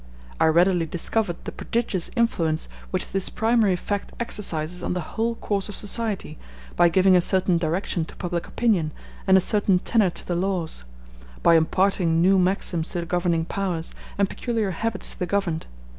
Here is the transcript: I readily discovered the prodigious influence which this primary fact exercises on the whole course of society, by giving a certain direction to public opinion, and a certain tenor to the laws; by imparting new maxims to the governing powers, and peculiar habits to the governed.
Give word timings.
I 0.39 0.47
readily 0.47 0.87
discovered 0.87 1.35
the 1.43 1.51
prodigious 1.51 2.09
influence 2.15 2.67
which 2.89 3.09
this 3.11 3.29
primary 3.29 3.75
fact 3.75 4.13
exercises 4.19 4.81
on 4.81 4.93
the 4.93 5.13
whole 5.15 5.35
course 5.35 5.69
of 5.69 5.75
society, 5.75 6.39
by 6.75 6.89
giving 6.89 7.15
a 7.15 7.21
certain 7.21 7.59
direction 7.59 8.05
to 8.05 8.15
public 8.15 8.47
opinion, 8.47 8.93
and 9.27 9.37
a 9.37 9.39
certain 9.39 9.77
tenor 9.77 10.09
to 10.09 10.25
the 10.27 10.33
laws; 10.33 10.85
by 11.43 11.53
imparting 11.55 12.19
new 12.19 12.39
maxims 12.39 12.89
to 12.89 13.01
the 13.01 13.05
governing 13.05 13.45
powers, 13.45 13.93
and 14.17 14.27
peculiar 14.27 14.71
habits 14.71 15.11
to 15.11 15.19
the 15.19 15.27
governed. 15.27 15.67